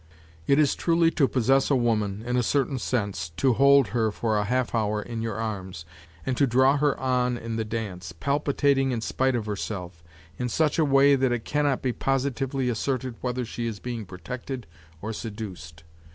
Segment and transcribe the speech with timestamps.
[0.47, 4.35] It is truly to possess a woman, in a certain sense, to hold her for
[4.39, 5.85] a half hour in your arms,
[6.25, 10.03] and to draw her on in the dance, palpitating in spite of herself,
[10.39, 14.07] in such a way that it can not be positively asserted whether she is being
[14.07, 14.65] protected
[15.03, 15.83] or seduced.